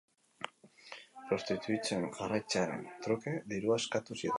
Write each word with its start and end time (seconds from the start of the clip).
Prostituitzen 1.27 2.09
jarraitzearen 2.19 2.87
truke 3.07 3.37
dirua 3.55 3.81
eskatu 3.85 4.21
zieten. 4.23 4.29